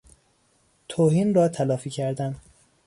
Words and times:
توهین 0.87 1.33
را 1.33 1.47
تلافی 1.47 1.89
کردن 1.89 2.35